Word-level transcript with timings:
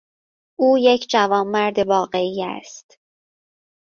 او 0.59 0.77
یک 0.77 1.07
جوانمرد 1.09 1.79
واقعی 1.79 2.43
است. 2.43 2.97